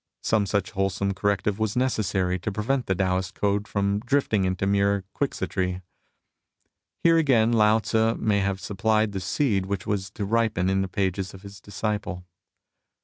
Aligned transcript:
Some 0.23 0.47
such 0.47 0.71
wholesome 0.71 1.13
cor 1.13 1.29
rective 1.37 1.59
was 1.59 1.75
necessary 1.75 2.39
to 2.39 2.51
prevent 2.51 2.87
the 2.87 2.95
Taoist 2.95 3.35
code 3.35 3.67
from 3.67 3.99
drifting 3.99 4.45
into 4.45 4.65
mere 4.65 5.03
quixotry. 5.13 5.83
Here 7.03 7.19
again 7.19 7.51
Lao 7.53 7.77
Tzu 7.77 8.15
may 8.15 8.39
have 8.39 8.59
supplied 8.59 9.11
the 9.11 9.19
seed 9.19 9.67
which 9.67 9.85
was 9.85 10.09
to 10.15 10.25
ripen 10.25 10.71
in 10.71 10.81
the 10.81 10.87
pages 10.87 11.35
of 11.35 11.43
his 11.43 11.61
disciple. 11.61 12.25